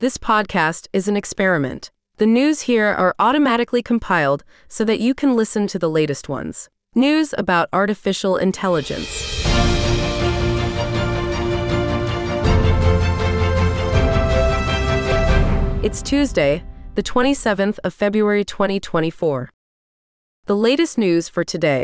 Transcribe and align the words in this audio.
This 0.00 0.16
podcast 0.16 0.86
is 0.92 1.08
an 1.08 1.16
experiment. 1.16 1.90
The 2.18 2.26
news 2.26 2.60
here 2.60 2.86
are 2.86 3.16
automatically 3.18 3.82
compiled 3.82 4.44
so 4.68 4.84
that 4.84 5.00
you 5.00 5.12
can 5.12 5.34
listen 5.34 5.66
to 5.66 5.76
the 5.76 5.90
latest 5.90 6.28
ones. 6.28 6.70
News 6.94 7.34
about 7.36 7.68
artificial 7.72 8.36
intelligence. 8.36 9.08
It's 15.82 16.00
Tuesday, 16.00 16.62
the 16.94 17.02
27th 17.02 17.80
of 17.82 17.92
February 17.92 18.44
2024. 18.44 19.50
The 20.46 20.56
latest 20.56 20.96
news 20.96 21.28
for 21.28 21.42
today. 21.42 21.82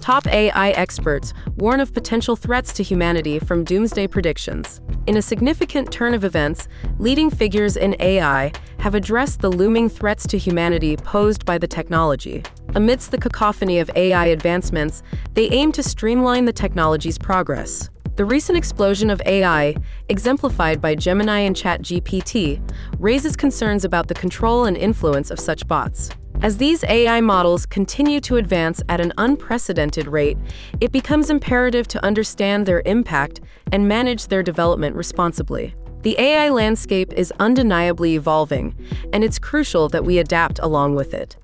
Top 0.00 0.26
AI 0.28 0.70
experts 0.70 1.34
warn 1.56 1.80
of 1.80 1.92
potential 1.92 2.36
threats 2.36 2.72
to 2.72 2.82
humanity 2.82 3.38
from 3.38 3.64
doomsday 3.64 4.06
predictions. 4.06 4.80
In 5.08 5.16
a 5.16 5.22
significant 5.22 5.90
turn 5.90 6.14
of 6.14 6.22
events, 6.22 6.68
leading 6.98 7.28
figures 7.28 7.76
in 7.76 7.96
AI 7.98 8.52
have 8.78 8.94
addressed 8.94 9.40
the 9.40 9.50
looming 9.50 9.88
threats 9.88 10.28
to 10.28 10.38
humanity 10.38 10.96
posed 10.96 11.44
by 11.44 11.58
the 11.58 11.66
technology. 11.66 12.44
Amidst 12.76 13.10
the 13.10 13.18
cacophony 13.18 13.80
of 13.80 13.90
AI 13.96 14.26
advancements, 14.26 15.02
they 15.34 15.50
aim 15.50 15.72
to 15.72 15.82
streamline 15.82 16.44
the 16.44 16.52
technology's 16.52 17.18
progress. 17.18 17.90
The 18.14 18.24
recent 18.24 18.56
explosion 18.56 19.10
of 19.10 19.20
AI, 19.26 19.74
exemplified 20.08 20.80
by 20.80 20.94
Gemini 20.94 21.40
and 21.40 21.56
ChatGPT, 21.56 22.60
raises 23.00 23.34
concerns 23.34 23.84
about 23.84 24.06
the 24.06 24.14
control 24.14 24.66
and 24.66 24.76
influence 24.76 25.32
of 25.32 25.40
such 25.40 25.66
bots. 25.66 26.10
As 26.42 26.56
these 26.56 26.82
AI 26.82 27.20
models 27.20 27.66
continue 27.66 28.18
to 28.22 28.36
advance 28.36 28.82
at 28.88 29.00
an 29.00 29.12
unprecedented 29.16 30.08
rate, 30.08 30.36
it 30.80 30.90
becomes 30.90 31.30
imperative 31.30 31.86
to 31.86 32.04
understand 32.04 32.66
their 32.66 32.82
impact 32.84 33.40
and 33.70 33.86
manage 33.86 34.26
their 34.26 34.42
development 34.42 34.96
responsibly. 34.96 35.72
The 36.00 36.18
AI 36.18 36.48
landscape 36.48 37.12
is 37.12 37.32
undeniably 37.38 38.16
evolving, 38.16 38.74
and 39.12 39.22
it's 39.22 39.38
crucial 39.38 39.88
that 39.90 40.04
we 40.04 40.18
adapt 40.18 40.58
along 40.58 40.96
with 40.96 41.14
it. 41.14 41.36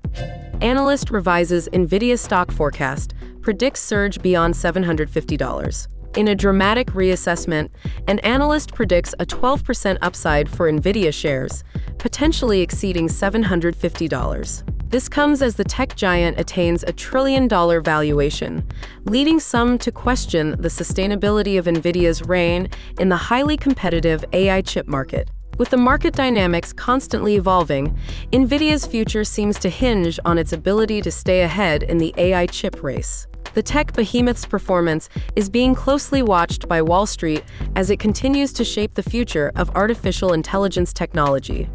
Analyst 0.59 1.11
revises 1.11 1.69
NVIDIA 1.69 2.19
stock 2.19 2.51
forecast, 2.51 3.13
predicts 3.39 3.79
surge 3.79 4.21
beyond 4.21 4.53
$750. 4.53 5.87
In 6.17 6.27
a 6.27 6.35
dramatic 6.35 6.87
reassessment, 6.87 7.69
an 8.09 8.19
analyst 8.19 8.73
predicts 8.73 9.15
a 9.17 9.25
12% 9.25 9.97
upside 10.01 10.49
for 10.49 10.69
NVIDIA 10.69 11.13
shares, 11.13 11.63
potentially 11.99 12.59
exceeding 12.59 13.07
$750. 13.07 14.78
This 14.89 15.07
comes 15.07 15.43
as 15.43 15.53
the 15.53 15.63
tech 15.63 15.95
giant 15.95 16.39
attains 16.39 16.81
a 16.81 16.91
trillion 16.91 17.47
dollar 17.47 17.79
valuation, 17.79 18.67
leading 19.05 19.39
some 19.39 19.77
to 19.77 19.91
question 19.91 20.59
the 20.59 20.67
sustainability 20.67 21.59
of 21.59 21.65
NVIDIA's 21.65 22.23
reign 22.23 22.69
in 22.99 23.07
the 23.07 23.15
highly 23.15 23.55
competitive 23.55 24.25
AI 24.33 24.61
chip 24.61 24.87
market. 24.87 25.29
With 25.59 25.69
the 25.69 25.77
market 25.77 26.15
dynamics 26.15 26.73
constantly 26.73 27.35
evolving, 27.35 27.95
NVIDIA's 28.31 28.87
future 28.87 29.23
seems 29.23 29.59
to 29.59 29.69
hinge 29.69 30.19
on 30.25 30.39
its 30.39 30.53
ability 30.53 31.01
to 31.01 31.11
stay 31.11 31.41
ahead 31.41 31.83
in 31.83 31.99
the 31.99 32.11
AI 32.17 32.47
chip 32.47 32.81
race. 32.81 33.27
The 33.53 33.61
tech 33.61 33.93
behemoth's 33.93 34.47
performance 34.47 35.07
is 35.35 35.51
being 35.51 35.75
closely 35.75 36.23
watched 36.23 36.67
by 36.67 36.81
Wall 36.81 37.05
Street 37.05 37.43
as 37.75 37.91
it 37.91 37.99
continues 37.99 38.51
to 38.53 38.65
shape 38.65 38.95
the 38.95 39.03
future 39.03 39.51
of 39.55 39.69
artificial 39.75 40.33
intelligence 40.33 40.93
technology. 40.93 41.69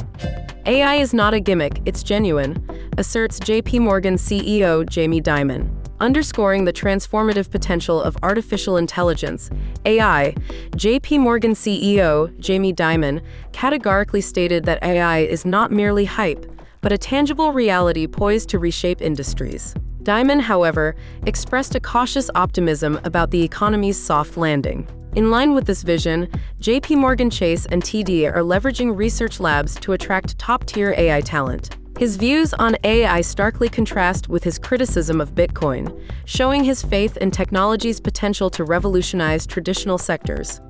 AI 0.67 0.95
is 0.95 1.13
not 1.13 1.35
a 1.35 1.41
gimmick, 1.41 1.83
it's 1.85 2.03
genuine, 2.03 2.57
asserts 2.97 3.39
JP 3.39 3.81
Morgan 3.81 4.15
CEO 4.15 4.89
Jamie 4.89 5.21
Dimon. 5.21 5.69
Underscoring 6.01 6.65
the 6.65 6.73
transformative 6.73 7.51
potential 7.51 8.01
of 8.01 8.17
artificial 8.23 8.79
intelligence, 8.79 9.51
AI, 9.85 10.35
JP 10.71 11.21
Morgan 11.21 11.53
CEO 11.53 12.35
Jamie 12.41 12.73
Dimon 12.73 13.23
categorically 13.53 14.23
stated 14.23 14.65
that 14.65 14.83
AI 14.83 15.19
is 15.19 15.45
not 15.45 15.71
merely 15.71 16.07
hype, 16.07 16.51
but 16.81 16.93
a 16.93 16.99
tangible 16.99 17.53
reality 17.53 18.07
poised 18.07 18.49
to 18.49 18.59
reshape 18.59 19.03
industries. 19.03 19.75
Dimon, 20.03 20.41
however, 20.41 20.97
expressed 21.27 21.75
a 21.75 21.81
cautious 21.81 22.31
optimism 22.35 22.99
about 23.05 23.31
the 23.31 23.43
economy's 23.43 24.03
soft 24.03 24.39
landing. 24.39 24.89
In 25.15 25.31
line 25.31 25.55
with 25.55 25.65
this 25.67 25.85
vision, 25.85 26.29
JP 26.61 26.97
Morgan 26.97 27.31
Chase 27.31 27.67
and 27.67 27.81
TD 27.81 28.27
are 28.27 28.41
leveraging 28.41 28.97
research 28.97 29.39
labs 29.39 29.77
to 29.77 29.93
attract 29.93 30.37
top-tier 30.41 30.93
AI 30.97 31.21
talent. 31.21 31.77
His 31.97 32.17
views 32.17 32.53
on 32.55 32.77
AI 32.83 33.21
starkly 33.21 33.69
contrast 33.69 34.29
with 34.29 34.43
his 34.43 34.59
criticism 34.59 35.21
of 35.21 35.37
Bitcoin, 35.37 36.03
showing 36.25 36.65
his 36.65 36.83
faith 36.83 37.17
in 37.19 37.31
technology's 37.31 38.01
potential 38.01 38.51
to 38.51 38.65
revolutionize 38.65 39.47
traditional 39.47 39.99
sectors. 39.99 40.61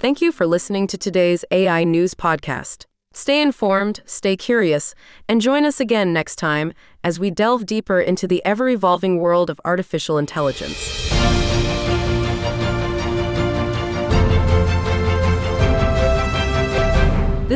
Thank 0.00 0.20
you 0.20 0.32
for 0.32 0.44
listening 0.44 0.88
to 0.88 0.98
today's 0.98 1.44
AI 1.52 1.84
News 1.84 2.14
Podcast. 2.14 2.86
Stay 3.12 3.40
informed, 3.40 4.00
stay 4.04 4.36
curious, 4.36 4.96
and 5.28 5.40
join 5.40 5.64
us 5.64 5.78
again 5.78 6.12
next 6.12 6.36
time 6.36 6.72
as 7.04 7.20
we 7.20 7.30
delve 7.30 7.66
deeper 7.66 8.00
into 8.00 8.26
the 8.26 8.44
ever 8.44 8.68
evolving 8.68 9.18
world 9.18 9.48
of 9.48 9.60
artificial 9.64 10.18
intelligence. 10.18 11.09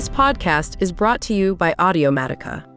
This 0.04 0.14
podcast 0.14 0.76
is 0.82 0.92
brought 0.92 1.22
to 1.22 1.34
you 1.34 1.56
by 1.56 1.74
Audiomatika. 1.78 2.73